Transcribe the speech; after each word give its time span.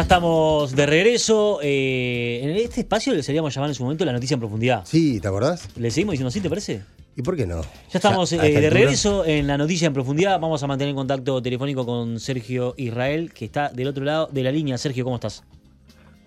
Ya 0.00 0.04
estamos 0.04 0.74
de 0.74 0.86
regreso. 0.86 1.58
eh, 1.62 2.40
en 2.42 2.50
este 2.56 2.80
espacio 2.80 3.12
le 3.12 3.22
seríamos 3.22 3.54
llamar 3.54 3.68
en 3.68 3.74
su 3.74 3.82
momento 3.82 4.02
la 4.06 4.14
noticia 4.14 4.32
en 4.32 4.40
profundidad. 4.40 4.82
Sí, 4.86 5.20
¿te 5.20 5.28
acordás? 5.28 5.68
¿Le 5.76 5.90
seguimos 5.90 6.12
diciendo 6.14 6.28
así, 6.28 6.40
te 6.40 6.48
parece? 6.48 6.80
¿Y 7.16 7.20
por 7.20 7.36
qué 7.36 7.46
no? 7.46 7.60
Ya 7.60 7.68
estamos 7.98 8.32
eh, 8.32 8.38
de 8.38 8.70
regreso 8.70 9.26
en 9.26 9.46
la 9.46 9.58
noticia 9.58 9.86
en 9.86 9.92
profundidad. 9.92 10.40
Vamos 10.40 10.62
a 10.62 10.66
mantener 10.66 10.94
contacto 10.94 11.42
telefónico 11.42 11.84
con 11.84 12.18
Sergio 12.18 12.72
Israel, 12.78 13.30
que 13.34 13.44
está 13.44 13.68
del 13.68 13.88
otro 13.88 14.02
lado 14.02 14.30
de 14.32 14.42
la 14.42 14.50
línea. 14.50 14.78
Sergio, 14.78 15.04
¿cómo 15.04 15.16
estás? 15.16 15.44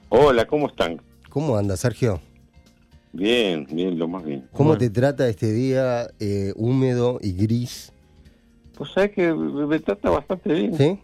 Hola, 0.10 0.46
¿cómo 0.46 0.68
están? 0.68 1.02
¿Cómo 1.30 1.58
anda, 1.58 1.76
Sergio? 1.76 2.22
Bien, 3.12 3.66
bien, 3.72 3.98
lo 3.98 4.08
más 4.08 4.24
bien. 4.24 4.46
¿Cómo 4.54 4.70
Bueno. 4.70 4.82
te 4.82 4.92
trata 4.92 5.28
este 5.28 5.52
día 5.52 6.12
eh, 6.20 6.54
húmedo 6.58 7.18
y 7.24 7.34
gris? 7.34 7.92
Pues 8.78 8.92
sabes 8.92 9.14
que 9.14 9.34
me 9.34 9.66
me 9.66 9.80
trata 9.80 10.12
bastante 10.12 10.54
bien. 10.54 10.78
¿Sí? 10.78 11.00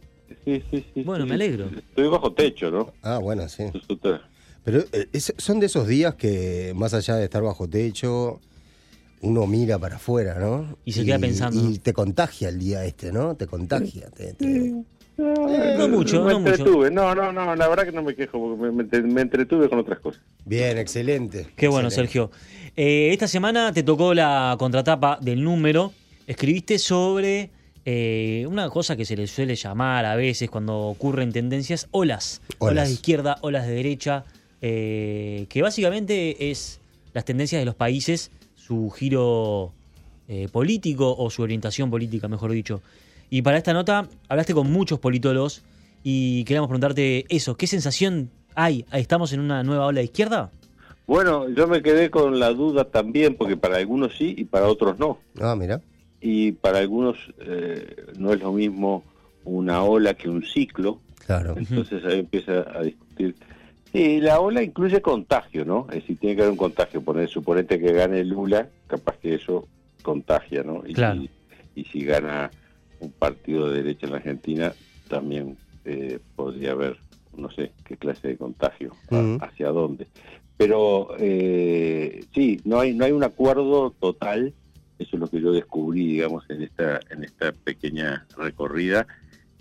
Sí, 0.46 0.64
sí, 0.72 0.86
sí. 0.94 1.04
Bueno, 1.04 1.24
sí. 1.26 1.30
me 1.30 1.36
alegro. 1.36 1.70
Estoy 1.76 2.08
bajo 2.08 2.32
techo, 2.34 2.72
¿no? 2.72 2.94
Ah, 3.02 3.18
bueno, 3.20 3.48
sí. 3.50 3.64
Pero 4.64 4.80
eh, 4.92 5.08
es- 5.14 5.34
son 5.38 5.60
de 5.60 5.66
esos 5.68 5.88
días 5.88 6.16
que, 6.16 6.74
más 6.76 6.94
allá 6.94 7.16
de 7.16 7.24
estar 7.26 7.42
bajo 7.42 7.68
techo, 7.68 8.40
uno 9.22 9.48
mira 9.48 9.78
para 9.80 9.96
afuera, 9.98 10.38
¿no? 10.40 10.78
Y 10.86 10.94
se 10.94 11.06
queda 11.06 11.20
pensando, 11.20 11.60
Y 11.60 11.74
¿no? 11.74 11.80
te 11.82 11.94
contagia 11.94 12.50
el 12.50 12.60
día 12.60 12.84
este, 12.86 13.12
¿no? 13.12 13.36
Te 13.36 13.48
contagia. 13.48 14.10
te- 14.12 14.34
te- 14.34 14.74
no 15.18 15.88
mucho, 15.90 16.24
me 16.24 16.32
no 16.32 16.40
mucho. 16.40 16.52
entretuve. 16.54 16.92
No, 16.92 17.14
no, 17.14 17.32
no, 17.34 17.54
la 17.56 17.68
verdad 17.68 17.84
que 17.84 17.92
no 17.92 18.02
me 18.04 18.16
quejo 18.16 18.40
porque 18.40 18.62
me, 18.64 18.72
me 18.72 18.84
entre- 18.84 19.02
me 19.04 19.22
entretuve 19.22 19.68
con 19.68 19.80
otras 19.80 20.00
cosas. 20.00 20.22
Bien, 20.46 20.78
excelente. 20.78 21.48
Qué 21.58 21.68
bueno, 21.68 21.90
excelente. 21.90 22.14
Sergio. 22.14 22.32
Eh, 22.78 23.10
esta 23.12 23.28
semana 23.28 23.74
te 23.74 23.84
tocó 23.84 24.14
la 24.14 24.56
contratapa 24.58 25.20
del 25.22 25.44
número. 25.44 25.92
Escribiste 26.26 26.80
sobre 26.80 27.50
eh, 27.86 28.46
una 28.48 28.70
cosa 28.70 28.96
que 28.96 29.06
se 29.06 29.16
le 29.16 29.28
suele 29.28 29.56
llamar 29.56 30.06
a 30.06 30.16
veces 30.16 30.50
cuando 30.50 30.78
ocurren 30.78 31.32
tendencias, 31.32 31.88
olas. 31.92 32.42
Olas, 32.60 32.72
Olas. 32.72 32.88
de 32.88 32.94
izquierda, 32.94 33.38
olas 33.42 33.66
de 33.68 33.74
derecha, 33.74 34.26
eh, 34.62 35.46
que 35.50 35.62
básicamente 35.62 36.52
es 36.52 36.80
las 37.14 37.26
tendencias 37.26 37.62
de 37.62 37.66
los 37.66 37.76
países, 37.76 38.32
su 38.56 38.90
giro 38.92 39.72
eh, 40.28 40.48
político 40.52 41.16
o 41.18 41.30
su 41.30 41.42
orientación 41.42 41.90
política, 41.90 42.28
mejor 42.28 42.52
dicho. 42.52 42.82
Y 43.30 43.42
para 43.42 43.58
esta 43.58 43.74
nota 43.74 44.08
hablaste 44.28 44.54
con 44.54 44.72
muchos 44.72 45.00
politólogos 45.00 45.64
y 46.04 46.44
queríamos 46.46 46.68
preguntarte 46.68 47.26
eso, 47.30 47.56
¿qué 47.56 47.68
sensación 47.68 48.30
hay? 48.56 48.86
¿Estamos 48.92 49.34
en 49.34 49.40
una 49.40 49.64
nueva 49.64 49.86
ola 49.86 50.00
de 50.00 50.06
izquierda? 50.06 50.52
Bueno, 51.08 51.50
yo 51.50 51.68
me 51.68 51.82
quedé 51.82 52.12
con 52.12 52.40
la 52.40 52.50
duda 52.52 52.86
también 52.86 53.36
porque 53.36 53.58
para 53.58 53.78
algunos 53.78 54.16
sí 54.16 54.36
y 54.38 54.46
para 54.46 54.68
otros 54.68 55.00
no. 55.00 55.18
Ah, 55.42 55.56
mira. 55.56 55.82
Y 56.22 56.52
para 56.54 56.80
algunos 56.80 57.18
eh, 57.40 57.96
no 58.18 58.34
es 58.34 58.40
lo 58.42 58.52
mismo 58.52 59.04
una 59.46 59.84
ola 59.84 60.14
que 60.14 60.30
un 60.30 60.44
ciclo. 60.44 61.00
Claro. 61.26 61.56
Entonces 61.58 62.04
ahí 62.06 62.20
empieza 62.20 62.66
a 62.78 62.82
discutir. 62.84 63.36
Y 63.94 64.20
la 64.22 64.40
ola 64.40 64.62
incluye 64.62 65.02
contagio, 65.02 65.66
¿no? 65.66 65.88
Es 65.90 66.02
decir, 66.02 66.18
tiene 66.20 66.36
que 66.36 66.42
haber 66.42 66.52
un 66.52 66.58
contagio. 66.58 67.02
Poner, 67.02 67.28
suponete 67.30 67.80
que 67.80 67.94
gane 67.94 68.24
Lula, 68.24 68.70
capaz 68.88 69.18
que 69.18 69.36
eso 69.36 69.68
contagia, 70.04 70.64
¿no? 70.64 70.84
Y, 70.86 70.94
Claro. 70.94 71.22
si, 71.22 71.30
y 71.76 71.86
si 71.86 72.04
gana 72.06 72.52
un 73.00 73.12
partido 73.12 73.70
de 73.70 73.82
derecha 73.82 74.06
en 74.06 74.12
la 74.12 74.18
Argentina, 74.18 74.76
también 75.08 75.58
eh, 75.86 76.20
podría 76.36 76.72
haber, 76.74 76.98
no 77.36 77.50
sé, 77.50 77.72
qué 77.86 77.98
clase 77.98 78.28
de 78.28 78.38
contagio, 78.38 78.96
a- 79.10 79.20
Ujú. 79.20 79.38
hacia 79.44 79.70
dónde. 79.70 80.08
Pero 80.58 81.16
eh, 81.18 82.26
sí, 82.34 82.60
no 82.66 82.80
hay, 82.80 82.94
no 82.94 83.06
hay 83.06 83.12
un 83.14 83.24
acuerdo 83.24 83.92
total. 84.00 84.54
Eso 85.00 85.10
es 85.16 85.20
lo 85.20 85.28
que 85.28 85.42
yo 85.42 85.52
descubrí, 85.54 86.06
digamos, 86.08 86.44
en 86.50 86.62
esta, 86.62 87.00
en 87.10 87.24
esta 87.24 87.52
pequeña 87.54 88.26
recorrida. 88.38 89.08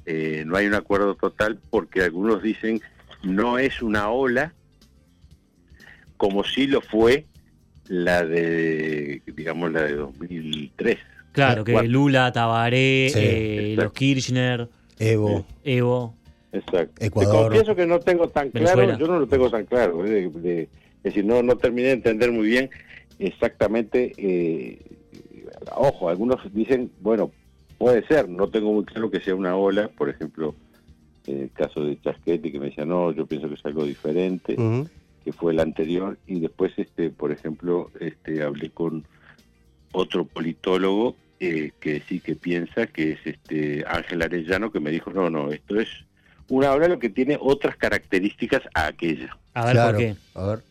Eh, 0.05 0.43
no 0.47 0.57
hay 0.57 0.67
un 0.67 0.75
acuerdo 0.75 1.15
total 1.15 1.59
porque 1.71 2.03
algunos 2.03 2.43
dicen 2.43 2.81
no 3.23 3.59
es 3.59 3.81
una 3.83 4.11
ola 4.11 4.53
como 6.17 6.43
si 6.45 6.67
lo 6.67 6.81
fue 6.81 7.27
la 7.87 8.25
de, 8.25 9.23
digamos, 9.27 9.73
la 9.73 9.83
de 9.83 9.95
2003. 9.95 10.99
Claro, 11.33 11.63
que. 11.65 11.81
Lula, 11.85 12.33
Tabaré, 12.33 13.11
Sí, 13.13 13.19
eh, 13.23 13.75
los 13.77 13.93
Kirchner, 13.93 14.69
Evo. 14.99 15.47
Evo. 15.63 16.15
Exacto. 16.53 17.05
Ecuador. 17.05 17.53
Te 17.53 17.59
confieso 17.59 17.77
que 17.77 17.87
no 17.87 18.01
tengo 18.01 18.29
tan 18.29 18.51
Venezuela. 18.51 18.85
claro, 18.97 18.99
yo 18.99 19.07
no 19.13 19.21
lo 19.21 19.27
tengo 19.29 19.51
tan 19.51 19.65
claro. 19.67 20.05
eh, 20.05 20.11
de- 20.33 20.41
de- 20.41 20.63
es 20.63 21.03
decir, 21.15 21.25
no, 21.25 21.43
no 21.43 21.57
terminé 21.57 21.89
de 21.89 21.95
entender 21.95 22.33
muy 22.33 22.49
bien 22.49 22.69
exactamente. 23.21 24.13
eh, 24.17 24.79
ojo, 25.77 26.09
algunos 26.09 26.41
dicen, 26.53 26.91
bueno, 27.01 27.31
puede 27.79 28.07
ser, 28.07 28.29
no 28.29 28.49
tengo 28.49 28.73
muy 28.73 28.85
claro 28.85 29.11
que 29.11 29.21
sea 29.21 29.35
una 29.35 29.57
ola, 29.57 29.89
por 29.89 30.09
ejemplo, 30.09 30.55
en 31.27 31.43
el 31.43 31.51
caso 31.53 31.85
de 31.85 32.01
Chasquete, 32.01 32.51
que 32.51 32.59
me 32.59 32.67
decía, 32.67 32.85
no, 32.85 33.13
yo 33.13 33.27
pienso 33.27 33.49
que 33.49 33.55
es 33.55 33.65
algo 33.67 33.85
diferente. 33.85 34.57
Que 35.25 35.33
fue 35.33 35.53
el 35.53 35.61
anterior 35.61 36.17
y 36.27 36.41
después 36.41 36.73
este 36.79 37.11
por 37.11 37.33
ejemplo 37.33 37.91
este 38.01 38.43
hablé 38.43 38.71
con 38.71 39.05
otro 39.93 40.25
politólogo 40.25 41.17
eh, 41.39 41.73
que 41.81 42.01
sí 42.09 42.21
que 42.21 42.35
piensa 42.35 42.87
que 42.87 43.13
es 43.13 43.19
este 43.27 43.85
Ángel 43.87 44.23
Arellano 44.23 44.71
que 44.73 44.81
me 44.81 44.91
dijo 44.91 45.11
no 45.11 45.29
no 45.29 45.51
esto 45.53 45.79
es 45.79 45.89
una 46.49 46.73
ola 46.73 46.89
lo 46.89 46.99
que 46.99 47.11
tiene 47.11 47.37
otras 47.39 47.77
características 47.77 48.63
a 48.73 48.87
aquella 48.87 49.37
A 49.53 49.67
ver 49.67 49.75
Claro. 49.75 49.91
por 49.91 49.99
qué. 49.99 50.17
A 50.35 50.47
ver. 50.47 50.63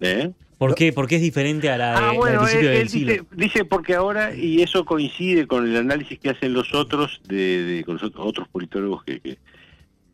¿Eh? 0.00 0.30
¿Por 0.60 0.74
qué? 0.74 0.92
¿Por 0.92 1.08
qué 1.08 1.16
es 1.16 1.22
diferente 1.22 1.70
a 1.70 1.78
la, 1.78 1.92
de- 1.92 1.96
Ah, 1.96 2.00
la 2.02 2.08
del 2.10 2.18
bueno, 2.18 2.38
principio 2.40 2.68
él, 2.68 2.74
del 2.74 2.82
él 2.82 2.88
siglo? 2.90 3.12
dice, 3.14 3.24
dice 3.34 3.64
porque 3.64 3.94
ahora, 3.94 4.34
y 4.36 4.60
eso 4.60 4.84
coincide 4.84 5.46
con 5.46 5.66
el 5.66 5.74
análisis 5.74 6.18
que 6.18 6.28
hacen 6.28 6.52
los 6.52 6.74
otros, 6.74 7.22
de, 7.26 7.62
de- 7.64 7.82
con 7.84 7.94
los 7.94 8.02
otros, 8.02 8.26
otros 8.26 8.46
politólogos 8.48 9.02
que, 9.04 9.20
que, 9.20 9.38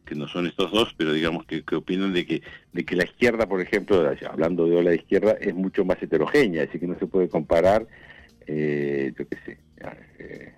que 0.04 0.14
no 0.14 0.28
son 0.28 0.46
estos 0.46 0.70
dos, 0.70 0.94
pero 0.96 1.12
digamos 1.12 1.44
que, 1.46 1.64
que 1.64 1.74
opinan 1.74 2.12
de 2.12 2.24
que, 2.24 2.42
de 2.72 2.84
que 2.84 2.94
la 2.94 3.02
izquierda, 3.02 3.48
por 3.48 3.60
ejemplo, 3.60 4.08
hablando 4.30 4.68
de 4.68 4.76
ola 4.76 4.90
de 4.90 4.96
izquierda, 4.98 5.32
es 5.32 5.52
mucho 5.52 5.84
más 5.84 6.00
heterogénea, 6.00 6.62
así 6.62 6.78
que 6.78 6.86
no 6.86 6.96
se 6.96 7.08
puede 7.08 7.28
comparar, 7.28 7.84
eh, 8.46 9.12
yo 9.18 9.26
qué 9.26 9.36
sé, 9.44 9.58
a- 9.84 9.96
eh, 10.20 10.52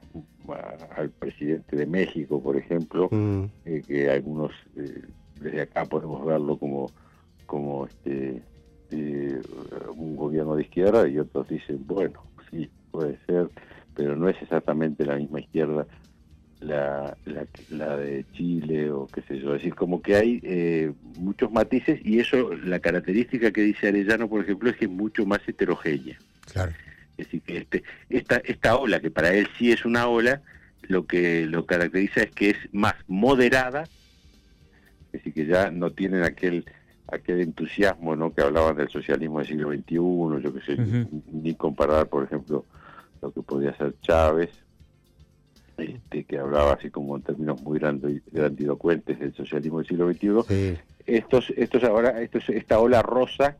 a- 0.51 1.01
al 1.01 1.09
presidente 1.13 1.77
de 1.77 1.87
México, 1.87 2.43
por 2.43 2.59
ejemplo, 2.59 3.09
Mm. 3.11 3.45
eh, 3.65 3.83
que 3.89 4.11
algunos 4.11 4.53
eh, 4.77 5.01
desde 5.41 5.63
acá 5.63 5.87
podemos 5.87 6.27
verlo 6.27 6.59
como 6.59 6.91
como 7.47 7.87
este 7.87 8.43
eh, 8.91 9.41
un 9.97 10.17
gobierno 10.17 10.57
de 10.57 10.63
izquierda 10.63 11.09
y 11.09 11.19
otros 11.19 11.49
dicen 11.49 11.87
bueno 11.87 12.23
sí 12.51 12.69
puede 12.91 13.19
ser 13.27 13.49
pero 13.95 14.17
no 14.17 14.29
es 14.29 14.41
exactamente 14.41 15.05
la 15.05 15.17
misma 15.17 15.41
izquierda 15.41 15.87
la, 16.61 17.17
la, 17.25 17.47
la 17.71 17.97
de 17.97 18.25
Chile 18.33 18.91
o 18.91 19.07
qué 19.07 19.23
sé 19.23 19.39
yo 19.39 19.55
es 19.55 19.63
decir 19.63 19.75
como 19.75 20.03
que 20.03 20.17
hay 20.17 20.41
eh, 20.43 20.93
muchos 21.19 21.53
matices 21.53 22.01
y 22.05 22.19
eso 22.19 22.53
la 22.55 22.81
característica 22.81 23.53
que 23.53 23.63
dice 23.63 23.89
Arellano 23.89 24.29
por 24.29 24.43
ejemplo 24.43 24.71
es 24.71 24.77
que 24.77 24.87
es 24.87 24.91
mucho 24.91 25.25
más 25.25 25.41
heterogénea 25.47 26.19
Claro. 26.53 26.73
es 27.17 27.27
decir, 27.27 27.43
que 27.43 27.59
este, 27.59 27.85
esta, 28.09 28.37
esta 28.39 28.77
ola, 28.77 29.01
que 29.01 29.11
para 29.11 29.35
él 29.35 29.49
sí 29.59 29.71
es 29.71 29.85
una 29.85 30.07
ola, 30.09 30.41
lo 30.83 31.07
que 31.07 31.45
lo 31.47 31.67
caracteriza 31.67 32.23
es 32.23 32.31
que 32.31 32.51
es 32.51 32.57
más 32.73 32.95
moderada, 33.07 33.83
es 33.83 35.13
decir, 35.13 35.35
que 35.35 35.47
ya 35.47 35.71
no 35.71 35.91
tienen 35.91 36.23
aquel 36.23 36.65
aquel 37.11 37.41
entusiasmo 37.41 38.15
¿no? 38.17 38.33
que 38.35 38.43
hablaban 38.43 38.77
del 38.77 38.89
socialismo 38.91 39.39
del 39.39 39.49
siglo 39.49 39.71
XXI, 39.73 39.95
yo 40.43 40.53
qué 40.55 40.61
sé, 40.61 40.77
ni 41.33 41.55
comparar, 41.55 42.07
por 42.09 42.25
ejemplo, 42.25 42.65
lo 43.23 43.33
que 43.33 43.43
podía 43.43 43.75
ser 43.77 43.95
Chávez, 44.03 44.51
este, 45.77 46.25
que 46.25 46.39
hablaba 46.39 46.73
así 46.75 46.91
como 46.91 47.17
en 47.17 47.23
términos 47.23 47.61
muy 47.63 47.79
grandi- 47.79 48.23
grandilocuentes 48.33 49.19
del 49.19 49.35
socialismo 49.35 49.79
del 49.79 49.87
siglo 49.87 50.11
XXI, 50.13 50.43
Sí. 50.49 50.79
estos, 51.07 51.51
estos 51.57 51.85
ahora, 51.85 52.21
estos, 52.21 52.49
esta 52.51 52.79
ola 52.81 53.01
rosa 53.03 53.57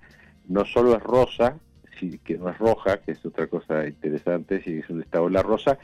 no 0.49 0.65
solo 0.65 0.95
es 0.97 1.03
rosa, 1.03 1.59
sí, 1.99 2.21
que 2.25 2.37
no 2.37 2.49
es 2.51 2.59
roja, 2.59 2.99
que 2.99 3.13
es 3.13 3.25
otra 3.25 3.47
cosa 3.47 3.87
interesante, 3.87 4.63
si 4.63 4.79
es 4.79 4.91
una- 4.91 5.03
esta 5.03 5.23
ola 5.23 5.43
rosa, 5.43 5.79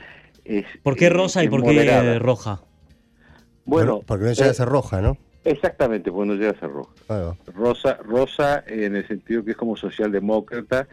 es... 0.45 0.65
¿Por 0.83 0.97
qué 0.97 1.09
rosa 1.09 1.43
y 1.43 1.47
es 1.47 1.51
por 1.51 1.61
qué 1.63 1.67
moderada. 1.67 2.19
roja? 2.19 2.61
Bueno, 3.65 3.97
Por- 3.99 4.07
porque 4.07 4.25
no 4.27 4.33
llega 4.33 4.51
a 4.51 4.55
ser 4.55 4.69
roja, 4.69 5.01
¿no? 5.01 5.17
Exactamente, 5.45 6.11
porque 6.11 6.29
no 6.29 6.35
llega 6.35 6.51
a 6.51 6.59
ser 6.61 6.71
roja. 6.71 7.37
Rosa, 7.55 7.95
rosa 8.03 8.65
en 8.67 8.97
el 8.97 9.07
sentido 9.07 9.45
que 9.45 9.53
es 9.53 9.57
como 9.57 9.77
socialdemócrata 9.77 10.89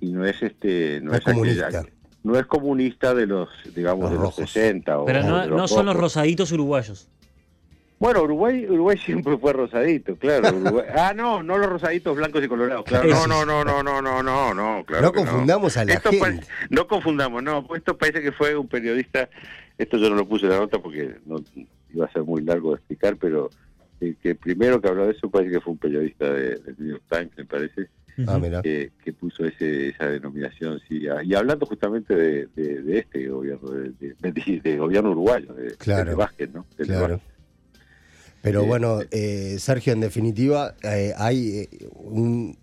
y 0.00 0.12
no 0.12 0.24
es 0.24 0.40
este, 0.42 1.00
no, 1.02 1.10
No 1.10 1.16
es 1.16 1.22
aquella- 1.26 1.34
comunista. 1.70 1.82
no 2.22 2.38
es 2.38 2.46
comunista 2.46 3.14
de 3.14 3.26
los, 3.26 3.48
digamos, 3.74 4.02
Los 4.04 4.10
de 4.12 4.16
rojos. 4.18 4.38
los 4.40 4.50
60 4.50 4.98
o 5.00 5.04
Pero 5.04 5.22
no, 5.22 5.40
de 5.42 5.48
no 5.48 5.68
son 5.68 5.86
los 5.86 5.96
rosaditos 5.96 6.52
uruguayos. 6.52 7.08
Bueno, 8.00 8.22
Uruguay, 8.22 8.64
Uruguay 8.64 8.96
siempre 8.96 9.36
fue 9.38 9.52
rosadito, 9.52 10.14
claro. 10.14 10.56
Uruguay- 10.56 10.84
Ah, 10.96 11.12
no, 11.16 11.42
no 11.42 11.58
los 11.58 11.66
rosaditos 11.68 12.16
blancos 12.16 12.44
y 12.44 12.48
colorados, 12.48 12.84
claro. 12.84 13.08
No, 13.08 13.26
no, 13.26 13.44
no, 13.44 13.64
no, 13.64 13.82
no, 13.82 14.00
no, 14.00 14.22
no, 14.22 14.54
no, 14.54 14.84
claro. 14.84 15.02
no 15.06 15.12
confundamos 15.12 15.76
a 15.76 15.84
la 15.84 15.94
Esto 15.94 16.10
gente. 16.12 16.46
no 16.70 16.86
confundamos, 16.86 17.42
no, 17.42 17.66
pues 17.66 17.80
esto 17.80 17.98
parece 17.98 18.22
que 18.22 18.30
fue 18.30 18.56
un 18.56 18.68
periodista, 18.68 19.28
esto 19.76 19.96
yo 19.96 20.10
no 20.10 20.14
lo 20.14 20.28
puse 20.28 20.46
en 20.46 20.52
la 20.52 20.58
nota 20.58 20.78
porque 20.78 21.16
no 21.26 21.42
iba 21.92 22.06
a 22.06 22.12
ser 22.12 22.22
muy 22.22 22.40
largo 22.42 22.70
de 22.70 22.76
explicar, 22.76 23.16
pero 23.16 23.50
el 24.00 24.16
que 24.16 24.34
primero 24.34 24.80
que 24.80 24.88
habló 24.88 25.06
de 25.06 25.12
eso 25.12 25.30
parece 25.30 25.52
que 25.52 25.60
fue 25.60 25.72
un 25.72 25.78
periodista 25.78 26.32
de, 26.32 26.56
del 26.56 26.74
New 26.78 26.88
York 26.90 27.02
Times, 27.10 27.30
me 27.36 27.44
parece, 27.44 27.88
Ah, 28.26 28.40
que, 28.64 28.90
que 29.04 29.12
puso 29.12 29.44
ese, 29.44 29.90
esa 29.90 30.06
denominación, 30.08 30.80
sí, 30.88 31.02
y 31.24 31.34
hablando 31.34 31.66
justamente 31.66 32.16
de, 32.16 32.48
de- 32.56 32.82
de 32.82 32.98
este 32.98 33.28
gobierno, 33.28 33.70
de, 33.70 33.90
de- 33.90 34.16
de- 34.32 34.60
de 34.60 34.76
gobierno 34.76 35.12
uruguayo, 35.12 35.54
de, 35.54 35.76
Claro. 35.76 36.10
de 36.10 36.16
Vázquez, 36.16 36.50
¿no? 36.52 36.66
Claro. 36.76 37.14
Vázquez. 37.14 37.28
Pero 38.42 38.62
Eh, 38.62 38.66
bueno, 38.66 38.98
eh, 39.12 39.56
Sergio, 39.60 39.92
en 39.92 40.00
definitiva, 40.00 40.74
eh, 40.82 41.12
hay 41.16 41.58
eh, 41.58 41.68
un 41.94 42.56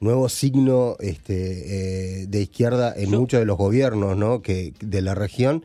nuevo 0.00 0.28
signo 0.28 0.96
este, 1.00 2.22
eh, 2.22 2.26
de 2.26 2.42
izquierda 2.42 2.92
en 2.94 3.10
Yo- 3.10 3.20
muchos 3.20 3.40
de 3.40 3.46
los 3.46 3.56
gobiernos 3.56 4.18
¿no? 4.18 4.42
que, 4.42 4.74
de 4.80 5.00
la 5.00 5.14
región 5.14 5.64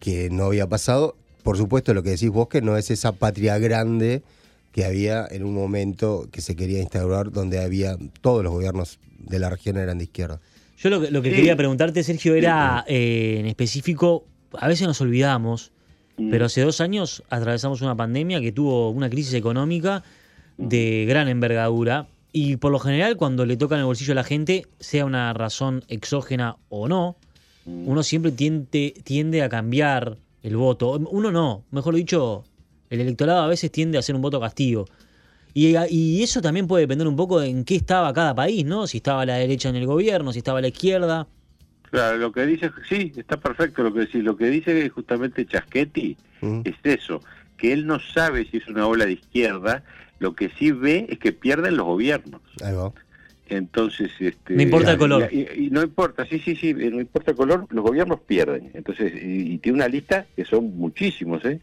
que 0.00 0.28
no 0.30 0.44
había 0.44 0.66
pasado. 0.66 1.16
Por 1.42 1.56
supuesto, 1.56 1.94
lo 1.94 2.02
que 2.02 2.10
decís 2.10 2.30
vos, 2.30 2.48
que 2.48 2.60
no 2.62 2.76
es 2.76 2.90
esa 2.90 3.12
patria 3.12 3.58
grande 3.58 4.22
que 4.72 4.84
había 4.84 5.26
en 5.30 5.44
un 5.44 5.54
momento 5.54 6.28
que 6.30 6.40
se 6.40 6.54
quería 6.54 6.80
instaurar, 6.80 7.32
donde 7.32 7.58
había 7.60 7.96
todos 8.20 8.44
los 8.44 8.52
gobiernos 8.52 8.98
de 9.18 9.38
la 9.38 9.50
región 9.50 9.76
eran 9.76 9.98
de 9.98 10.04
izquierda. 10.04 10.40
Yo 10.78 10.90
lo 10.90 11.00
que, 11.00 11.10
lo 11.10 11.22
que 11.22 11.30
Sí. 11.30 11.36
quería 11.36 11.56
preguntarte, 11.56 12.02
Sergio, 12.04 12.34
era 12.34 12.84
eh, 12.86 13.36
en 13.40 13.46
específico, 13.46 14.24
a 14.58 14.68
veces 14.68 14.86
nos 14.86 15.00
olvidamos, 15.00 15.72
Mm. 16.16 16.30
pero 16.30 16.44
hace 16.46 16.60
dos 16.62 16.80
años 16.80 17.22
atravesamos 17.30 17.80
una 17.82 17.94
pandemia 17.96 18.40
que 18.40 18.52
tuvo 18.52 18.90
una 18.90 19.08
crisis 19.08 19.32
económica 19.34 20.02
de 20.58 21.06
gran 21.08 21.28
envergadura 21.28 22.08
y 22.32 22.56
por 22.56 22.70
lo 22.72 22.78
general 22.78 23.16
cuando 23.16 23.46
le 23.46 23.56
toca 23.56 23.74
en 23.76 23.80
el 23.80 23.86
bolsillo 23.86 24.12
a 24.12 24.16
la 24.16 24.24
gente, 24.24 24.66
sea 24.78 25.04
una 25.06 25.32
razón 25.32 25.82
exógena 25.88 26.56
o 26.68 26.88
no, 26.88 27.16
uno 27.64 28.02
siempre 28.02 28.32
tiende, 28.32 28.94
tiende 29.04 29.42
a 29.42 29.48
cambiar 29.48 30.16
el 30.42 30.56
voto. 30.56 30.92
Uno 30.92 31.30
no, 31.30 31.64
mejor 31.70 31.94
dicho, 31.94 32.44
el 32.88 33.00
electorado 33.00 33.42
a 33.42 33.46
veces 33.46 33.70
tiende 33.70 33.98
a 33.98 34.00
hacer 34.00 34.14
un 34.14 34.22
voto 34.22 34.40
castigo. 34.40 34.86
Y, 35.52 35.76
y 35.88 36.22
eso 36.22 36.40
también 36.40 36.66
puede 36.66 36.82
depender 36.82 37.08
un 37.08 37.16
poco 37.16 37.40
de 37.40 37.48
en 37.48 37.64
qué 37.64 37.74
estaba 37.76 38.12
cada 38.12 38.34
país, 38.34 38.64
¿no? 38.64 38.86
Si 38.86 38.98
estaba 38.98 39.26
la 39.26 39.34
derecha 39.34 39.68
en 39.68 39.76
el 39.76 39.86
gobierno, 39.86 40.32
si 40.32 40.38
estaba 40.38 40.60
la 40.60 40.68
izquierda. 40.68 41.26
Claro, 41.90 42.18
lo 42.18 42.32
que 42.32 42.46
dice, 42.46 42.70
sí, 42.88 43.12
está 43.16 43.36
perfecto 43.36 43.82
lo 43.82 43.92
que 43.92 44.00
decís. 44.00 44.22
Lo 44.22 44.36
que 44.36 44.46
dice 44.46 44.88
justamente 44.90 45.44
Chaschetti 45.44 46.16
¿Mm? 46.40 46.60
es 46.64 46.76
eso, 46.84 47.20
que 47.56 47.72
él 47.72 47.86
no 47.86 47.98
sabe 47.98 48.48
si 48.48 48.58
es 48.58 48.68
una 48.68 48.86
ola 48.86 49.06
de 49.06 49.14
izquierda, 49.14 49.82
lo 50.20 50.34
que 50.34 50.50
sí 50.58 50.70
ve 50.70 51.06
es 51.08 51.18
que 51.18 51.32
pierden 51.32 51.76
los 51.76 51.86
gobiernos. 51.86 52.40
Ahí 52.62 52.74
va. 52.74 52.92
Entonces, 53.50 54.10
este, 54.20 54.54
No 54.54 54.62
importa 54.62 54.92
el 54.92 54.98
color. 54.98 55.28
Y, 55.32 55.40
y- 55.40 55.66
y 55.66 55.70
no 55.70 55.82
importa, 55.82 56.24
sí, 56.24 56.38
sí, 56.38 56.54
sí, 56.56 56.72
no 56.72 57.00
importa 57.00 57.32
el 57.32 57.36
color, 57.36 57.66
los 57.70 57.84
gobiernos 57.84 58.20
pierden. 58.20 58.70
Entonces, 58.74 59.12
y, 59.14 59.52
y 59.54 59.58
tiene 59.58 59.76
una 59.76 59.88
lista 59.88 60.26
que 60.36 60.44
son 60.44 60.76
muchísimos, 60.76 61.44
¿eh? 61.44 61.60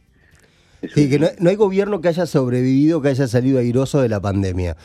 Es 0.82 0.92
Sí, 0.92 1.06
un- 1.06 1.10
que 1.10 1.20
no, 1.20 1.28
no 1.40 1.50
hay 1.50 1.56
gobierno 1.56 2.02
que 2.02 2.10
haya 2.10 2.26
sobrevivido, 2.26 3.02
que 3.02 3.08
haya 3.10 3.28
salido 3.28 3.58
airoso 3.60 4.02
de 4.02 4.10
la 4.10 4.20
pandemia. 4.20 4.76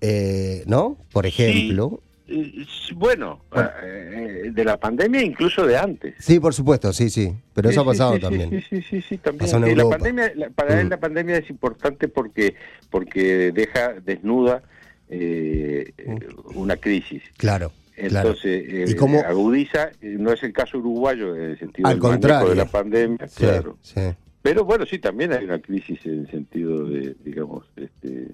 Eh, 0.00 0.64
¿No? 0.66 0.96
Por 1.12 1.26
ejemplo. 1.26 2.00
Eh, 2.28 2.64
Bueno, 2.94 3.42
eh, 3.84 4.50
de 4.52 4.64
la 4.64 4.78
pandemia 4.80 5.22
incluso 5.22 5.64
de 5.66 5.76
antes. 5.78 6.14
Sí, 6.18 6.40
por 6.40 6.54
supuesto, 6.54 6.92
sí, 6.92 7.08
sí. 7.10 7.32
Pero 7.54 7.68
eso 7.70 7.82
Sí, 7.82 7.84
ha 7.86 7.90
pasado 7.90 8.14
sí, 8.16 8.20
también. 8.20 8.50
Sí, 8.50 8.60
sí, 8.68 8.82
sí, 8.82 9.02
sí, 9.02 9.18
también. 9.18 9.40
Pasó 9.40 9.58
en 9.58 9.64
Eh, 9.64 9.66
la 9.66 9.72
Europa. 9.82 9.98
pandemia, 9.98 10.32
la- 10.34 10.50
para 10.50 10.80
él 10.80 10.86
Mm. 10.86 10.90
la 10.90 11.00
pandemia 11.00 11.36
es 11.36 11.50
importante 11.50 12.08
porque 12.08 12.54
porque 12.90 13.52
deja 13.52 13.94
desnuda 14.04 14.62
eh, 15.08 15.92
eh, 15.98 16.18
una 16.54 16.76
crisis. 16.76 17.22
Claro, 17.36 17.70
Mm. 17.96 18.06
claro. 18.08 18.28
Entonces, 18.30 18.64
eh, 18.68 18.84
¿Y 18.88 18.94
cómo- 18.94 19.20
agudiza, 19.20 19.90
eh, 20.02 20.16
no 20.18 20.32
es 20.32 20.42
el 20.42 20.52
caso 20.52 20.78
uruguayo 20.78 21.34
en 21.34 21.42
el 21.42 21.58
sentido 21.58 21.88
Al 21.88 21.94
del 21.94 22.00
contrario. 22.02 22.48
de 22.50 22.54
la 22.56 22.66
pandemia, 22.66 23.26
Sí, 23.28 23.36
claro. 23.38 23.78
sí. 23.82 24.00
Pero 24.42 24.64
bueno, 24.64 24.84
sí, 24.86 24.98
también 24.98 25.32
hay 25.32 25.44
una 25.44 25.58
crisis 25.60 25.98
en 26.04 26.20
el 26.20 26.30
sentido 26.30 26.84
de, 26.84 27.16
digamos, 27.24 27.64
este, 27.76 28.28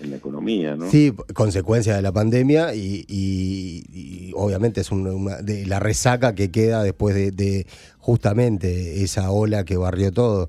en 0.00 0.10
la 0.10 0.16
economía, 0.16 0.76
¿no? 0.76 0.90
Sí, 0.90 1.12
consecuencia 1.34 1.94
de 1.96 2.02
la 2.02 2.12
pandemia 2.12 2.74
y, 2.74 3.04
y- 3.08 3.84
y 3.92 4.32
obviamente 4.36 4.80
es 4.82 4.90
una, 4.92 5.10
una- 5.12 5.42
de 5.42 5.64
la 5.66 5.80
resaca 5.80 6.34
que 6.34 6.50
queda 6.50 6.82
después 6.82 7.14
de, 7.14 7.30
de 7.32 7.66
justamente 7.98 9.02
esa 9.02 9.30
ola 9.30 9.64
que 9.64 9.76
barrió 9.76 10.12
todo. 10.12 10.48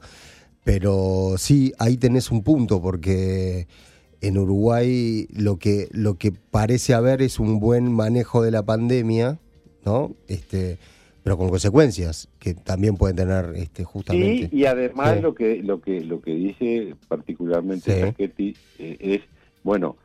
Pero 0.64 1.36
sí, 1.38 1.74
ahí 1.80 1.98
tenés 1.98 2.30
un 2.32 2.44
punto 2.44 2.82
porque 2.82 3.68
en 4.24 4.38
Uruguay 4.38 5.28
lo 5.36 5.58
que 5.58 5.90
lo 5.92 6.16
que 6.18 6.32
parece 6.32 6.94
haber 6.94 7.22
es 7.22 7.40
un 7.40 7.60
buen 7.60 7.92
manejo 7.92 8.42
de 8.42 8.52
la 8.52 8.64
pandemia, 8.64 9.38
¿no? 9.86 10.16
Este, 10.28 10.78
pero 11.24 11.38
con 11.38 11.50
consecuencias 11.50 12.28
que 12.40 12.54
también 12.54 12.96
pueden 12.96 13.16
tener 13.18 13.54
este 13.56 13.84
justamente. 13.84 14.50
Sí, 14.50 14.56
y 14.58 14.66
además 14.66 15.16
Sí. 15.18 15.22
lo 15.22 15.36
que 15.36 15.62
lo 15.62 15.82
que 15.82 16.02
lo 16.02 16.22
que 16.22 16.34
dice 16.36 16.96
particularmente 17.08 17.94
Sí. 17.94 18.02
Sacchetti, 18.02 18.56
eh, 18.80 18.98
es 19.00 19.22
bueno 19.64 19.98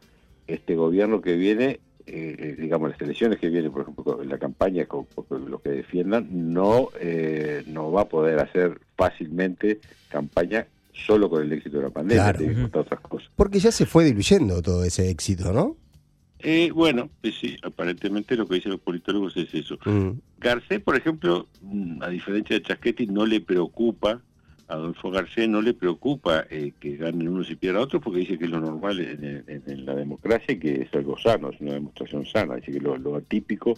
este 0.46 0.74
gobierno 0.74 1.20
que 1.20 1.36
viene 1.36 1.80
eh, 2.06 2.34
eh, 2.38 2.56
digamos 2.58 2.90
las 2.90 3.00
elecciones 3.02 3.38
que 3.38 3.50
vienen 3.50 3.70
por 3.70 3.82
ejemplo 3.82 4.24
la 4.24 4.38
campaña 4.38 4.86
con, 4.86 5.04
con 5.28 5.50
lo 5.50 5.60
que 5.60 5.70
defiendan 5.70 6.26
no 6.52 6.88
eh, 7.00 7.62
no 7.66 7.92
va 7.92 8.02
a 8.02 8.08
poder 8.08 8.38
hacer 8.40 8.80
fácilmente 8.96 9.78
campaña 10.08 10.66
solo 11.06 11.28
con 11.30 11.42
el 11.42 11.52
éxito 11.52 11.78
de 11.78 11.84
la 11.84 11.90
pandemia 11.90 12.22
Claro. 12.24 12.38
tiene 12.38 12.52
que 12.54 12.58
Ujú. 12.60 12.70
contar 12.70 12.80
otras 12.82 13.00
cosas 13.00 13.30
Porque 13.36 13.58
ya 13.60 13.70
se 13.72 13.86
fue 13.86 14.04
diluyendo 14.04 14.60
todo 14.62 14.84
ese 14.84 15.08
éxito, 15.10 15.52
¿no? 15.52 15.76
Eh, 16.40 16.70
bueno 16.72 17.10
pues 17.20 17.34
sí 17.40 17.56
aparentemente 17.64 18.36
lo 18.36 18.46
que 18.46 18.56
dicen 18.56 18.70
los 18.72 18.80
politólogos 18.80 19.36
es 19.36 19.52
eso 19.54 19.76
Mm, 19.84 20.10
Garcés, 20.38 20.80
por 20.80 20.96
ejemplo, 20.96 21.48
mm, 21.62 22.00
a 22.02 22.08
diferencia 22.08 22.54
de 22.56 22.62
Chaschetti, 22.62 23.06
no 23.08 23.26
le 23.26 23.40
preocupa, 23.40 24.22
a 24.68 24.74
Adolfo 24.74 25.10
Garcés 25.10 25.48
no 25.48 25.60
le 25.62 25.74
preocupa 25.74 26.44
eh, 26.50 26.74
que 26.78 26.96
ganen 26.96 27.26
unos 27.28 27.50
y 27.50 27.56
pierdan 27.56 27.82
otros, 27.82 28.00
porque 28.02 28.20
dice 28.20 28.38
que 28.38 28.44
es 28.44 28.50
lo 28.50 28.60
normal 28.60 29.00
en, 29.00 29.44
en- 29.48 29.62
en 29.66 29.84
la 29.86 29.94
democracia 29.96 30.54
y 30.54 30.58
que 30.60 30.82
es 30.82 30.94
algo 30.94 31.18
sano, 31.18 31.50
es 31.50 31.60
una 31.60 31.72
demostración 31.72 32.24
sana. 32.26 32.54
Dice 32.56 32.70
que 32.72 32.80
lo, 32.80 32.96
lo 32.98 33.16
atípico 33.16 33.74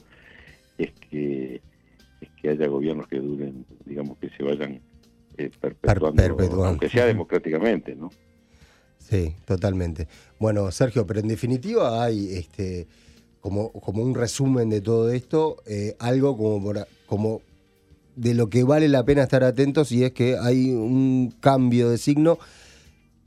es 0.77 0.91
que 1.09 1.63
es 2.21 2.29
que 2.43 2.51
haya 2.51 2.67
gobiernos 2.67 3.07
que 3.09 3.19
duren, 3.21 3.65
digamos, 3.87 4.19
que 4.19 4.29
se 4.37 4.43
vayan 4.43 4.81
eh, 5.47 5.51
perpetuando, 5.61 6.15
perpetuando. 6.15 6.65
aunque 6.65 6.89
sea 6.89 7.07
democráticamente, 7.07 7.95
¿no? 7.95 8.11
Sí, 8.99 9.35
totalmente. 9.45 10.07
Bueno, 10.39 10.71
Sergio, 10.71 11.07
pero 11.07 11.21
en 11.21 11.29
definitiva 11.29 12.05
hay 12.05 12.35
este 12.35 12.87
como, 13.41 13.73
como 13.73 14.03
un 14.03 14.15
resumen 14.15 14.69
de 14.69 14.81
todo 14.81 15.11
esto, 15.11 15.57
eh, 15.67 15.97
algo 15.99 16.37
como, 16.37 16.63
por 16.63 16.87
como 17.07 17.41
de 18.17 18.35
lo 18.35 18.51
que 18.51 18.65
vale 18.65 18.89
la 18.89 19.05
pena 19.05 19.23
estar 19.23 19.43
atentos 19.45 19.93
y 19.93 20.05
es 20.05 20.13
que 20.13 20.37
hay 20.37 20.71
un 20.73 21.35
cambio 21.41 21.89
de 21.89 21.99
signo 21.99 22.39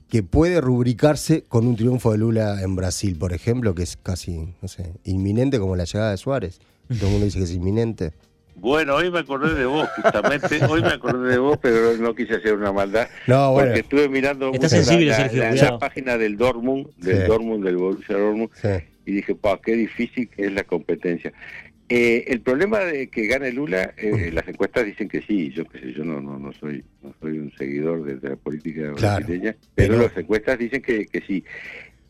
que 0.08 0.22
puede 0.22 0.62
rubricarse 0.62 1.42
con 1.42 1.66
un 1.66 1.76
triunfo 1.76 2.12
de 2.12 2.20
Lula 2.20 2.62
en 2.62 2.76
Brasil, 2.76 3.18
por 3.18 3.34
ejemplo, 3.34 3.74
que 3.74 3.82
es 3.82 3.98
casi, 3.98 4.54
no 4.62 4.68
sé, 4.68 4.94
inminente 5.04 5.58
como 5.58 5.76
la 5.76 5.86
llegada 5.86 6.12
de 6.12 6.18
Suárez. 6.18 6.60
Todo 6.88 7.08
el 7.08 7.12
mundo 7.14 7.26
dice 7.26 7.40
que 7.40 7.46
es 7.46 7.52
inminente. 7.52 8.14
Bueno, 8.56 8.96
hoy 8.96 9.12
me 9.12 9.20
acordé 9.20 9.54
de 9.56 9.66
vos, 9.66 9.88
justamente. 10.02 10.64
Hoy 10.70 10.82
me 10.82 10.90
acordé 10.90 11.32
de 11.32 11.38
vos, 11.38 11.58
pero 11.62 11.98
no 11.98 12.16
quise 12.16 12.36
hacer 12.36 12.54
una 12.54 12.72
maldad. 12.72 13.08
No, 13.28 13.52
bueno. 13.52 13.68
Porque 13.70 13.80
estuve 13.82 14.10
mirando 14.10 14.48
Está 14.54 14.58
mucho 14.58 14.70
sensible, 14.70 15.06
la, 15.08 15.12
la- 15.12 15.24
Sergio, 15.24 15.40
la- 15.44 15.50
cuidado. 15.50 15.72
la 15.72 15.80
página 15.80 16.18
del 16.18 16.38
Dortmund, 16.38 16.88
del 16.98 17.18
Sí. 17.18 17.24
Dortmund, 17.28 17.66
del 17.66 17.78
Borussia 17.78 18.18
Dortmund, 18.18 18.50
Sí. 18.54 18.68
y 19.06 19.12
dije, 19.14 19.36
pa, 19.36 19.60
qué 19.62 19.74
difícil 19.76 20.30
que 20.30 20.46
es 20.46 20.52
la 20.54 20.64
competencia. 20.64 21.34
Eh, 21.90 22.24
el 22.28 22.40
problema 22.42 22.80
de 22.80 23.10
que 23.10 23.28
gane 23.28 23.52
Lula, 23.52 23.94
eh, 23.98 24.32
las 24.32 24.48
encuestas 24.48 24.86
dicen 24.86 25.10
que 25.10 25.22
sí, 25.22 25.52
yo 25.52 25.66
qué 25.66 25.80
sé, 25.80 25.94
yo 25.94 26.06
no, 26.06 26.22
no, 26.22 26.40
no 26.40 26.54
soy 26.54 26.84
no 27.02 27.14
soy 27.22 27.38
un 27.40 27.52
seguidor 27.58 28.04
de, 28.06 28.16
de 28.16 28.30
la 28.30 28.36
política 28.38 28.94
Claro, 28.96 29.18
brasileña, 29.26 29.56
pero, 29.76 29.96
pero- 29.96 30.04
las 30.08 30.18
encuestas 30.18 30.58
dicen 30.58 30.82
que, 30.82 31.06
que 31.08 31.22
sí. 31.22 31.44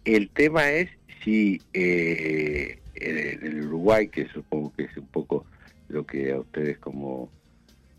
El 0.06 0.30
tema 0.30 0.70
es 0.70 0.90
si 1.24 1.60
eh, 1.74 2.78
en 2.96 3.46
el 3.48 3.66
Uruguay, 3.66 4.08
que 4.10 4.28
supongo 4.28 4.72
que 4.78 4.84
es 4.84 4.96
un 4.98 5.08
poco 5.08 5.46
lo 5.94 6.06
que 6.06 6.32
a 6.34 6.40
ustedes 6.40 6.78
como, 6.80 7.30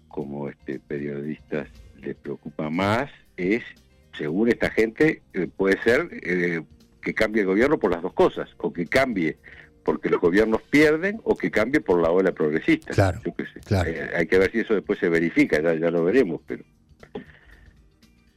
como 0.09 0.49
este 0.49 0.81
periodistas 0.81 1.69
les 2.03 2.17
preocupa 2.17 2.69
más, 2.69 3.11
es, 3.37 3.63
según 4.19 4.49
esta 4.49 4.69
gente, 4.71 5.23
eh, 5.33 5.49
puede 5.57 5.81
ser 5.83 6.09
eh, 6.23 6.61
que 7.01 7.15
cambie 7.15 7.43
el 7.43 7.47
gobierno 7.49 7.79
por 7.79 7.91
las 7.93 8.03
dos 8.03 8.13
cosas, 8.13 8.49
o 8.59 8.73
que 8.73 8.87
cambie 8.87 9.37
porque 9.85 10.09
los 10.09 10.21
gobiernos 10.21 10.63
pierden, 10.63 11.21
o 11.25 11.37
que 11.37 11.51
cambie 11.51 11.81
por 11.81 12.01
la 12.03 12.11
ola 12.11 12.33
progresista. 12.33 12.95
Claro, 12.95 13.21
Yo 13.25 13.35
qué 13.35 13.45
sé. 13.45 13.61
claro. 13.61 13.91
Eh, 13.91 14.11
hay 14.17 14.27
que 14.27 14.39
ver 14.39 14.51
si 14.51 14.61
eso 14.61 14.75
después 14.75 14.99
se 14.99 15.09
verifica, 15.11 15.61
ya, 15.63 15.75
ya 15.75 15.91
lo 15.91 16.05
veremos, 16.05 16.41
pero 16.47 16.65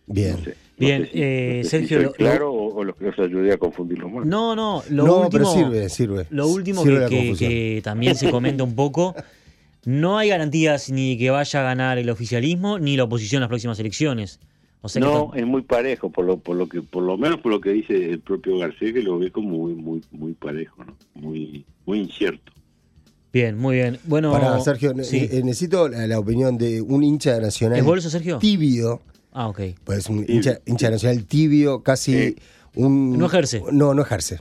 Bien. 0.07 0.31
no 0.31 0.37
sé. 0.43 0.49
no 0.51 0.55
Bien, 0.77 1.05
sé 1.05 1.11
si- 1.11 1.21
eh, 1.23 1.61
no 1.63 1.69
sé 1.69 1.79
si 1.81 1.87
Sergio, 1.87 2.01
lo- 2.09 2.11
claro 2.13 2.51
o, 2.53 2.75
o 2.75 2.83
los 2.83 2.95
que 2.95 3.07
os 3.07 3.19
ayudé 3.19 3.53
a 3.53 3.57
confundirlos 3.57 4.11
más. 4.11 4.25
No, 4.25 4.55
no, 4.55 4.83
lo 4.89 5.05
no, 5.05 5.15
último, 5.21 5.29
pero 5.31 5.45
sirve, 5.45 5.89
sirve. 5.89 6.25
Lo 6.29 6.47
último 6.47 6.83
Sirve 6.83 6.95
que, 6.95 7.01
la 7.01 7.09
que- 7.09 7.17
confusión. 7.17 7.49
que 7.51 7.81
también 7.83 8.15
se 8.15 8.29
comenta 8.31 8.63
un 8.63 8.75
poco, 8.75 9.15
no 9.85 10.17
hay 10.17 10.29
garantías 10.29 10.89
ni 10.89 11.17
que 11.17 11.29
vaya 11.29 11.59
a 11.59 11.63
ganar 11.63 11.97
el 11.97 12.09
oficialismo 12.09 12.79
ni 12.79 12.97
la 12.97 13.03
oposición 13.05 13.39
en 13.39 13.41
las 13.41 13.49
próximas 13.49 13.79
elecciones. 13.79 14.39
O 14.81 14.89
sea 14.89 15.01
que 15.01 15.07
no, 15.07 15.31
es 15.33 15.45
muy 15.45 15.63
parejo, 15.63 16.09
por 16.11 16.25
lo, 16.25 16.37
por 16.37 16.55
lo 16.55 16.67
que, 16.69 16.81
por 16.81 17.03
lo 17.03 17.17
menos 17.17 17.39
por 17.41 17.51
lo 17.51 17.59
que 17.59 17.71
dice 17.71 18.11
el 18.11 18.19
propio 18.19 18.57
Garcés, 18.57 18.93
que 18.93 19.01
lo 19.01 19.17
ve 19.17 19.31
como 19.31 19.49
muy, 19.57 19.73
muy, 19.73 20.01
muy 20.11 20.33
parejo, 20.33 20.83
¿no? 20.85 20.95
Muy, 21.15 21.65
muy 21.85 21.99
incierto. 21.99 22.51
bien, 23.33 23.57
muy 23.57 23.75
bien. 23.77 23.97
Bueno, 24.05 24.31
Para 24.31 24.59
Sergio, 24.59 24.93
sí. 25.03 25.27
eh, 25.31 25.41
necesito 25.43 25.89
la, 25.89 26.05
la 26.07 26.19
opinión 26.19 26.57
de 26.57 26.81
un 26.81 27.03
hincha 27.03 27.33
de 27.35 27.41
Nacional 27.41 27.79
¿es 27.79 27.85
bolso, 27.85 28.09
Sergio? 28.09 28.37
tibio, 28.37 29.01
Ah, 29.33 29.47
ok. 29.49 29.61
pues 29.83 30.07
un 30.09 30.25
hincha, 30.27 30.59
Nacional 30.89 31.25
tibio, 31.25 31.81
casi 31.83 32.35
un... 32.75 33.17
No 33.17 33.25
ejerce. 33.25 33.63
No, 33.71 33.93
no 33.93 34.01
ejerce. 34.03 34.39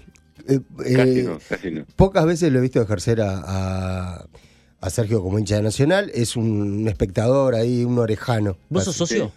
Eh, 0.48 0.60
Casi 0.94 1.18
eh, 1.20 1.22
no, 1.24 1.38
casi 1.48 1.70
no. 1.70 1.84
Pocas 1.96 2.24
veces 2.24 2.52
lo 2.52 2.58
he 2.58 2.62
visto 2.62 2.80
ejercer 2.80 3.20
a, 3.20 3.42
a- 3.44 4.26
a 4.86 4.90
Sergio 4.90 5.22
como 5.22 5.38
hincha 5.38 5.56
de 5.56 5.62
Nacional. 5.62 6.10
Es 6.14 6.36
un, 6.36 6.86
espectador 6.88 7.54
ahí, 7.54 7.84
un 7.84 7.98
orejano. 7.98 8.56
¿Vos 8.68 8.84
sos 8.84 8.96
socio? 8.96 9.32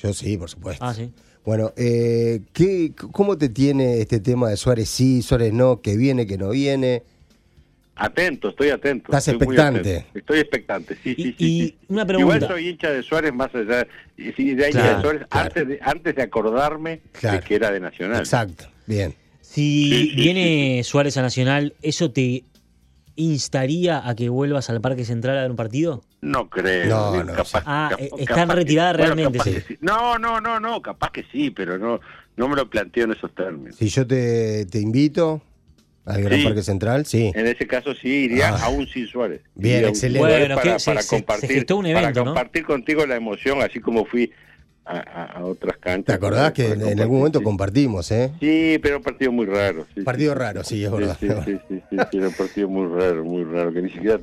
Yo 0.00 0.12
sí, 0.12 0.36
por 0.36 0.48
supuesto. 0.48 0.84
Ah, 0.84 0.94
sí. 0.94 1.10
Bueno, 1.44 1.72
eh, 1.76 2.40
¿qué, 2.52 2.92
¿cómo 3.10 3.36
te 3.36 3.48
tiene 3.48 4.00
este 4.00 4.20
tema 4.20 4.48
de 4.48 4.56
Suárez 4.56 4.88
sí, 4.88 5.22
Suárez 5.22 5.52
no, 5.52 5.80
que 5.80 5.96
viene, 5.96 6.26
que 6.26 6.38
no 6.38 6.50
viene? 6.50 7.02
Atento, 7.96 8.48
estoy 8.50 8.70
atento. 8.70 9.06
¿Estás 9.08 9.28
estoy 9.28 9.42
expectante? 9.48 9.96
atento. 9.98 10.18
Estoy 10.18 10.38
expectante, 10.38 10.96
sí, 11.02 11.14
sí, 11.14 11.22
Y- 11.22 11.24
sí. 11.24 11.34
y 11.38 11.60
sí. 11.66 11.76
una 11.88 12.06
pregunta. 12.06 12.36
Igual 12.36 12.48
soy 12.52 12.68
hincha 12.68 12.90
de 12.90 13.02
Suárez 13.02 13.34
más 13.34 13.54
allá, 13.54 13.86
y 14.16 14.32
sí, 14.32 14.54
de 14.54 14.68
hincha 14.68 14.80
Claro, 14.80 14.96
de 14.96 15.02
Suárez 15.02 15.26
claro. 15.28 15.46
antes, 15.48 15.68
de, 15.68 15.78
antes 15.82 16.14
de 16.16 16.22
acordarme 16.22 17.00
Claro. 17.12 17.38
de 17.40 17.44
que 17.44 17.54
era 17.56 17.70
de 17.72 17.80
Nacional. 17.80 18.20
Exacto, 18.20 18.64
bien. 18.86 19.14
Si 19.40 19.90
Sí, 19.90 20.10
sí, 20.10 20.16
viene 20.16 20.80
Suárez 20.84 21.16
a 21.18 21.22
Nacional, 21.22 21.74
¿eso 21.82 22.10
te 22.12 22.44
instaría 23.16 24.06
a 24.08 24.14
que 24.14 24.28
vuelvas 24.28 24.70
al 24.70 24.80
Parque 24.80 25.04
Central 25.04 25.38
a 25.38 25.42
ver 25.42 25.50
un 25.50 25.56
partido? 25.56 26.02
No 26.20 26.48
creo. 26.48 26.88
No, 26.88 27.24
no, 27.24 27.32
capaz, 27.32 27.60
sí. 27.60 27.64
Ah, 27.66 27.90
eh, 27.98 28.10
está 28.18 28.34
capaz 28.34 28.42
en 28.52 28.56
retirada 28.58 28.92
que- 28.92 28.98
bueno, 29.02 29.14
realmente, 29.14 29.60
sí. 29.68 29.76
No, 29.80 30.18
no, 30.18 30.40
no, 30.40 30.60
no, 30.60 30.80
capaz 30.82 31.10
que 31.10 31.24
sí, 31.32 31.50
pero 31.50 31.78
no, 31.78 32.00
no 32.36 32.48
me 32.48 32.56
lo 32.56 32.68
planteo 32.70 33.04
en 33.04 33.12
esos 33.12 33.34
términos. 33.34 33.76
Si 33.76 33.88
yo 33.88 34.06
te, 34.06 34.64
te 34.66 34.78
invito 34.78 35.42
al 36.04 36.22
Gran 36.22 36.38
Sí. 36.40 36.44
Parque 36.44 36.62
Central, 36.62 37.06
sí. 37.06 37.30
En 37.34 37.46
ese 37.46 37.66
caso 37.66 37.94
sí 37.94 38.08
iría 38.24 38.48
Ah. 38.50 38.64
aún 38.64 38.86
sin 38.88 39.06
Suárez. 39.06 39.40
Bien, 39.54 39.76
Iría 39.78 39.88
excelente. 39.90 40.26
Bueno, 40.28 40.54
para, 40.56 40.72
que 40.74 40.78
se- 40.80 40.90
para 40.90 41.02
se- 41.02 41.08
se 41.08 41.16
compartir, 41.16 41.50
gestó 41.50 41.76
un 41.76 41.86
evento, 41.86 42.02
para 42.08 42.12
¿no? 42.12 42.24
compartir 42.24 42.64
contigo 42.64 43.06
la 43.06 43.16
emoción, 43.16 43.62
así 43.62 43.78
como 43.80 44.04
fui 44.04 44.30
a, 44.84 44.98
a- 44.98 45.24
a 45.38 45.44
otras 45.44 45.76
canchas. 45.78 46.06
¿Te 46.06 46.12
acordás 46.12 46.52
para- 46.52 46.52
que 46.54 46.74
para 46.76 46.92
en, 46.92 47.00
algún 47.00 47.18
momento 47.18 47.38
sí. 47.38 47.44
compartimos, 47.44 48.10
eh? 48.10 48.32
Sí, 48.40 48.78
pero 48.82 48.96
un 48.98 49.02
partido 49.02 49.32
muy 49.32 49.46
raro. 49.46 49.86
sí, 49.94 50.02
Partido 50.02 50.32
sí, 50.32 50.38
raro, 50.38 50.64
sí, 50.64 50.84
es 50.84 50.90
verdad. 50.90 51.16
Sí, 51.20 51.28
sí, 51.44 51.60
sí, 51.68 51.82
sí, 51.90 51.96
sí, 52.10 52.16
era 52.18 52.28
un 52.28 52.34
partido 52.34 52.68
muy 52.68 52.86
raro, 52.88 53.24
muy 53.24 53.44
raro, 53.44 53.72
que 53.72 53.82
ni 53.82 53.90
siquiera, 53.90 54.20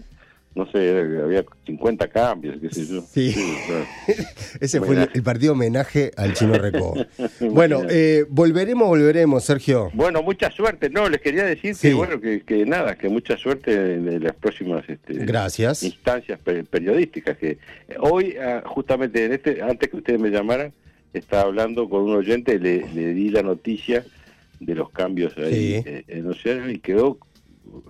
no 0.55 0.69
sé, 0.71 0.89
había 1.23 1.45
50 1.65 2.07
cambios, 2.09 2.57
qué 2.59 2.69
sé 2.71 2.85
yo. 2.85 3.01
Sí. 3.01 3.33
claro. 3.67 3.85
Ese 4.59 4.81
fue 4.81 5.07
el, 5.13 5.23
partido 5.23 5.53
homenaje 5.53 6.11
al 6.17 6.33
Chino 6.33 6.55
Recó. 6.55 6.95
bueno, 7.39 7.81
eh, 7.89 8.25
volveremos, 8.29 8.87
volveremos, 8.87 9.43
Sergio. 9.45 9.89
Bueno, 9.93 10.21
mucha 10.23 10.49
suerte. 10.51 10.89
No, 10.89 11.07
les 11.07 11.21
quería 11.21 11.45
decir 11.45 11.75
Sí. 11.75 11.89
que, 11.89 11.93
bueno, 11.93 12.19
que, 12.19 12.41
que 12.41 12.65
nada, 12.65 12.95
que 12.95 13.07
mucha 13.09 13.37
suerte 13.37 13.93
en, 13.93 14.23
las 14.23 14.35
próximas 14.35 14.83
este, 14.89 15.13
Gracias. 15.13 15.83
instancias 15.83 16.39
pe- 16.39 16.63
periodísticas. 16.63 17.37
Que 17.37 17.51
eh, 17.51 17.95
hoy, 17.99 18.35
ah, 18.41 18.63
justamente 18.65 19.23
en 19.25 19.33
este, 19.33 19.61
antes 19.61 19.89
que 19.89 19.97
ustedes 19.97 20.19
me 20.19 20.29
llamaran, 20.29 20.73
estaba 21.13 21.43
hablando 21.43 21.87
con 21.89 22.01
un 22.03 22.15
oyente, 22.15 22.59
le, 22.59 22.85
le 22.93 23.13
di 23.13 23.29
la 23.29 23.43
noticia 23.43 24.03
de 24.59 24.75
los 24.75 24.89
cambios 24.89 25.37
ahí 25.37 25.81
Sí. 25.81 25.83
eh, 25.85 26.03
en 26.07 26.27
Océano 26.27 26.69
y 26.69 26.79
quedó 26.79 27.17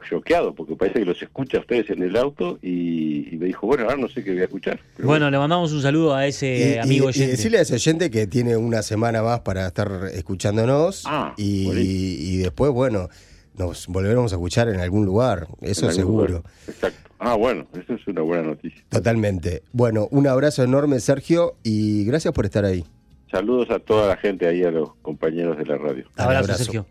choqueado 0.09 0.53
porque 0.55 0.75
parece 0.75 0.99
que 0.99 1.05
los 1.05 1.21
escucha 1.21 1.57
a 1.57 1.61
ustedes 1.61 1.89
en 1.89 2.01
el 2.03 2.15
auto 2.17 2.59
y, 2.61 3.33
y 3.33 3.37
me 3.37 3.45
dijo, 3.47 3.67
bueno, 3.67 3.83
ahora 3.83 3.97
no 3.97 4.07
sé 4.09 4.23
qué 4.23 4.31
voy 4.31 4.41
a 4.41 4.45
escuchar. 4.45 4.79
Pero 4.95 5.07
Bueno, 5.07 5.29
le 5.29 5.37
mandamos 5.37 5.71
un 5.73 5.81
saludo 5.81 6.13
a 6.15 6.25
ese 6.27 6.75
Y- 6.75 6.77
amigo 6.79 7.05
y 7.05 7.07
oyente. 7.09 7.31
decirle 7.31 7.57
a 7.59 7.61
ese 7.61 7.75
oyente 7.75 8.09
que 8.09 8.27
tiene 8.27 8.55
una 8.57 8.81
semana 8.81 9.21
más 9.23 9.41
para 9.41 9.67
estar 9.67 9.89
escuchándonos 10.13 11.03
Ah, 11.05 11.33
y, 11.37 12.37
después, 12.37 12.71
bueno, 12.71 13.09
nos 13.57 13.87
volveremos 13.87 14.31
a 14.31 14.35
escuchar 14.35 14.69
en 14.69 14.79
algún 14.79 15.05
lugar, 15.05 15.47
eso 15.61 15.87
algún 15.87 15.95
seguro. 15.95 16.27
lugar. 16.27 16.43
Exacto. 16.67 17.09
Ah, 17.19 17.35
bueno, 17.35 17.67
eso 17.73 17.93
es 17.95 18.07
una 18.07 18.21
buena 18.21 18.43
noticia. 18.43 18.81
Totalmente. 18.87 19.63
Bueno, 19.73 20.07
un 20.11 20.25
abrazo 20.27 20.63
enorme, 20.63 20.99
Sergio, 21.01 21.55
y 21.63 22.05
gracias 22.05 22.33
por 22.33 22.45
estar 22.45 22.63
ahí. 22.63 22.85
Saludos 23.29 23.69
a 23.69 23.79
toda 23.79 24.07
la 24.07 24.15
gente 24.17 24.47
ahí, 24.47 24.63
a 24.63 24.71
los 24.71 24.95
compañeros 25.01 25.57
de 25.57 25.65
la 25.65 25.77
radio. 25.77 26.05
Dale, 26.15 26.37
Abrazo, 26.37 26.63
Sergio. 26.63 26.85